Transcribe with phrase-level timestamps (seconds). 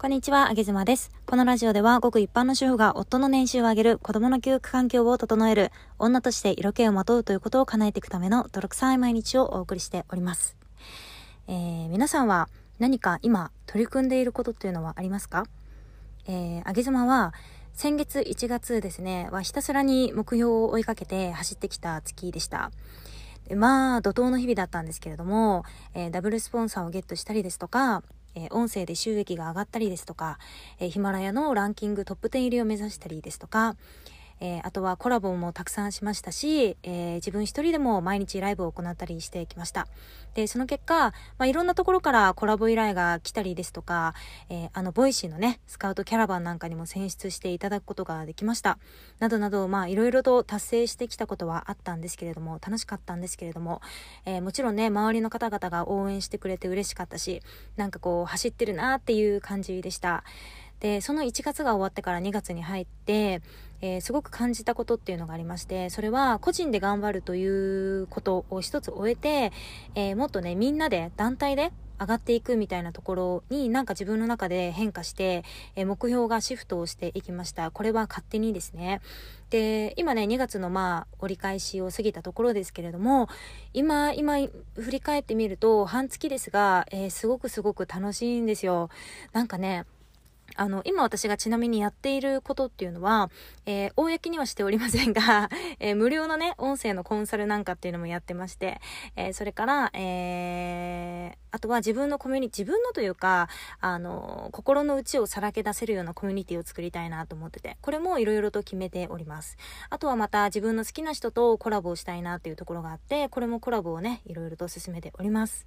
[0.00, 1.10] こんにちは、あげずまです。
[1.26, 10.56] このラジオでは、ごく一般の主婦が夫の年収を上げる、子供の教育環境を整える、女として色気をまとうということを叶えていくための泥臭い毎日をお送りしております。
[11.48, 15.44] えー、皆さんは何か今取り組んでいることっていうのはありますか？
[16.26, 17.34] えー、あげずまは、
[17.74, 22.70] 先月1月ですね、はひたすらに目標を追いかけて走ってきた月でした。
[23.54, 28.02] まあ、怒涛の日々だったんですけれども、えー、ダブルスポンサーをゲットしたりですとか、
[28.34, 30.38] えー、音声で収益が上がったりですとか、
[30.78, 33.76] え、ヒマラヤのランキングトップ10入りを目指したりですとか、
[34.40, 39.86] えー、あとはコラボもたくさんしましたし、えー、自分一人でも毎日ライブを行ったりしてきました。
[40.34, 44.14] で、その結果、まあ、いろんなところからコラボ依頼が来たりですとか、
[44.48, 48.78] えー、あの、 Voicy のね、スカウトキャラバンなんかにも選出していただくことができました。
[49.18, 53.82] などなど、まあ、いろいろと達成してきたことはあったんですけれども、楽しかったんですけれども、
[54.24, 57.42] えー、もちろんね、周りの方々が応援してくれて嬉しかったし、
[57.76, 60.24] なんかこう、走ってるなっていう感じでした。
[60.80, 63.42] で、その1月が終わってから2月に入って、
[63.82, 69.52] えー、すごく感じたことっていうのがありまして、それは個人で頑張るということを一つ終えて、
[69.94, 75.44] えー、もっとね、みんなで、団体で上がっていくみたいなところになんか自分の中で変化して、
[75.76, 77.70] えー、目標がシフトをしていきました。
[77.70, 79.02] これは勝手にですね。
[79.50, 83.28] で、今ね、2月のまあ折り返しを過ぎたところですけれども、
[83.74, 88.88] 今、今、振り返ってみると、半月ですが、えー、すごくすごく楽しいんですよ。
[89.32, 89.84] なんかね、
[90.60, 93.30] あの、今私がちなみにやっていることっていうのは、
[93.64, 95.48] えー、公にはしておりませんが、
[95.80, 98.78] えー、無料のね、音声のコンサルなんかっていうのもやってまして、
[99.16, 103.48] えー、それから、えあとは自分のコミュニティ、自分のというか、
[103.80, 109.56] あの、心の内をさらけ出せるようなコミュニティを作りたいなと思ってて、これもいろいろと決めております。
[109.88, 115.66] あとはまた自分の好きな人とコラボをしたいなっていうところがあって、これもコラボをね、いろいろと進めております。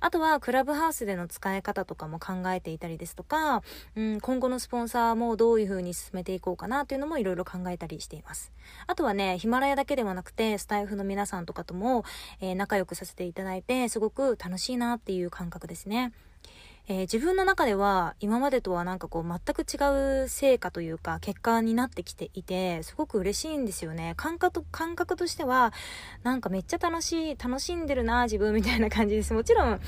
[0.00, 3.62] あとは、クラブハウスでの使い方とかも考えていたりですとか、
[3.96, 8.50] うん、今後のスポンサーもどういう風に進めていこうかなっていうのもいろいろ考えたりしています。
[8.86, 12.02] あとはね、ヒマラヤだけではなくて、スタイフの皆さんとかとも、
[12.40, 16.14] えー、仲良くさせていただいて、すごく楽しいなっていう感覚ですね。
[16.88, 25.72] えー、自分の中では今までとはなんかこう全く違う成果というか結果になってきていてすごく嬉しいんですよね感覚感覚としては
[26.24, 29.80] なんかめっちゃ楽しい楽しんでるな自分みたいな感じですもちろん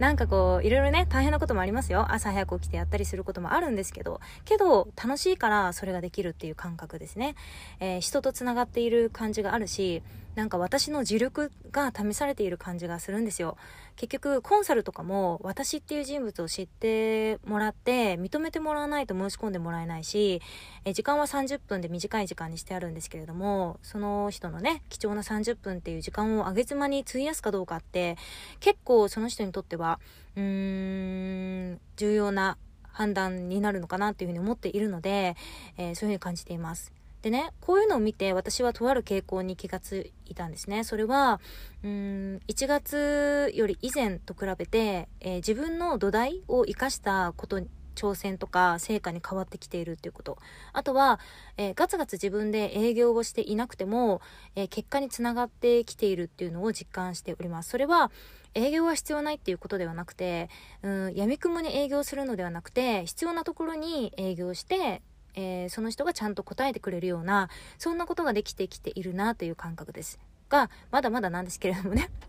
[0.00, 2.06] なんかこう、いろいろね、大変なこともありますよ。
[2.10, 7.34] 朝早く起きてやったりすることもあるんですけど、けど、楽しいからそれができるっていう感覚ですね。
[7.80, 10.02] えー、人と繋がっている感じがあるし、
[10.34, 13.56] なんか私の自力が試されている感じがするんですよ。
[13.96, 20.40] 結局、コンサルとかも私っていう人物を知ってもらって、認めてもらわないと申し込んでもらえないし、
[20.84, 28.16] え時間は30分で短い時間にしてあるんですけれども、その人のね、貴重な30分っていう時間を上げ妻に費やすかどうかって、
[28.60, 29.98] 結構その人にとっては、
[30.36, 32.56] うーん、重要な
[32.92, 35.36] 判断になるのかなっていうふうに思っているので、
[35.76, 36.99] えー、そういうふうに感じています。
[37.22, 40.84] でね、こういうのを見て私はとある傾向に気がついたんですね。
[40.84, 41.40] それは、
[41.84, 47.60] うん、1月より以前と比べて、えー、自分の土台を生かしたこと
[47.94, 50.38] 挑戦とか成果に変わってきているっていうこと。
[50.72, 51.20] あとは、
[51.58, 54.22] えー、ガツガツ自分で営業をしていなくても、
[54.54, 57.70] えー、結果につながってきているっていうのを実感しております。
[57.70, 58.10] それは、
[58.54, 60.48] 営業は必要ないっていうことではなくて、
[60.82, 65.02] うん、闇雲に営業するのではなくて、必要なところに営業して、
[65.34, 67.48] えー、その人がちゃんと答えてくれるような、
[67.78, 70.18] そんなことができてきているなという感覚です。
[70.50, 72.10] が、まだまだなんですけれどもね。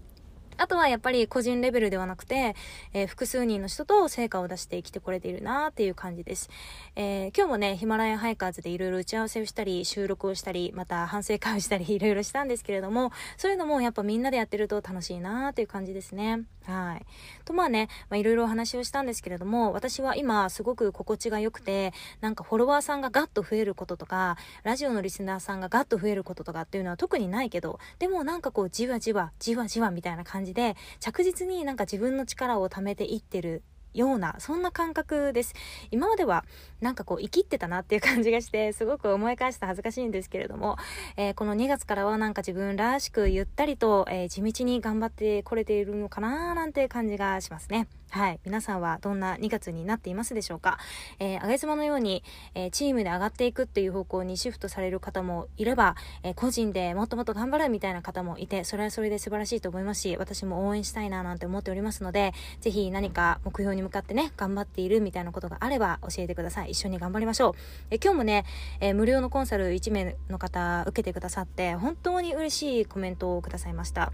[0.57, 2.55] あとはやっぱり個人レベルではなくて、
[2.93, 6.49] えー、複数人の人と成果を出して生きてこれているなっていう感じです。
[6.95, 16.43] えー、今日もね、ヒマラヤハイカーズでいろいろ打ち合わせをしたり、収録をしたり、また反省会をしたり、いろいろしたんですけれども、そういうのもやっぱみんなでやってると楽しいなっていう感じですね。
[16.65, 17.05] はい。
[17.43, 21.91] とまあね、まあいろいろお話をしたんですけれども、私は今すごく心地が良くて、
[22.21, 35.53] なんかフォロワーさんがガッと増えることとか、ラジオのリスナーさんがガッと増えることとかっていうのは特にないけど、でもなんかこうじわじわ、じわじわみたいな感じで、着実になんか自分の力を貯めていってるような、そんな感覚です。
[35.91, 36.45] 今までは、
[36.79, 40.77] なんかこう、生きってたなっていう感じがして、すごく思い返して恥ずかしいんですけれども、
[41.17, 47.87] えー、この2月からはなんか自分らしくゆったりと、えー、地道に頑張ってこれているのかななんて感じがしますね。
[48.11, 48.39] はい。
[48.43, 50.77] 皆さんはどんな2月になっていますでしょうか？
[51.19, 52.23] えー、あげ妻のように、
[52.55, 66.71] えー、チームで上がっていくっていう方向にシフトされる方もいれば、えー、個人でもっともっと頑張るみたいな方もいて、それはそれで素晴らしいと思いますし、私も応援したいななんて思っておりますので、ぜひ何か目標に向かってね、頑張っているみたいなことがあれば教えてください。
[66.71, 67.53] 一緒に頑張りましょう。
[67.89, 68.45] え今日もね、
[68.79, 74.11] え無料のコンサル1名の方受けてくださって、本当に嬉しいコメントをくださいました。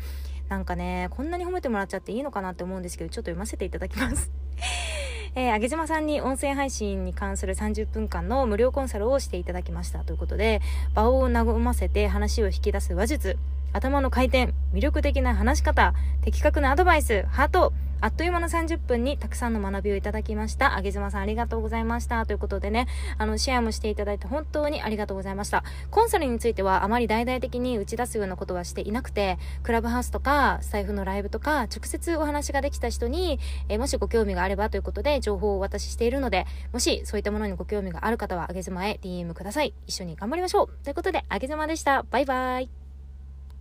[0.49, 4.31] なんかね、こんなに褒めてもらっちゃっていいのかなって思うんですけど、ちょっと読ませていただきます。
[5.35, 10.61] えー、あげずまさんに音声配信に関する30分間の無料コンサルをしていただきましたということで、
[10.95, 13.37] 場を和ませて話を引き出す話術、
[13.73, 20.77] 頭の回転、魅力的な話し方、的確なアドバイス、ハート、あっという間の30分にたくさんの学びをいただきました。
[20.77, 22.25] あげずまさんありがとうございました。
[22.27, 25.63] ということでね、あの、シェアもしていただいて本当にありがとうございました。
[25.89, 39.73] コンサルについてはあまり大々的に打ち出すようなことはしていなくて、クラブハウスとか、スタイフのライブとか、直接お話ができた人に、えもしご興味があればということで情報をお渡ししているので、もしそういったものにご興味がある方は、あげずまへ DM ください。
[39.87, 42.03] 一緒に頑張りましょうということで、あげずまでした。
[42.03, 42.86] バイバイ。